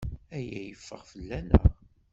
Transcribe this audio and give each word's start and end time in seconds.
Aya 0.37 0.61
yeffeɣ 0.67 1.01
fell-aneɣ. 1.11 1.63